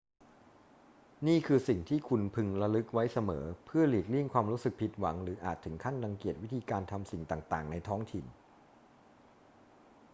[1.27, 8.25] นี่คือสิ่งที่คุณพึงระลึกไว้เสมอเพื่อหลีกเลี่ยงความรู้สึกผิดหวังหรืออาจถึงขั้นรังเกียจวิธีการทำสิ่งต่าง ๆ ในท้องถิ่น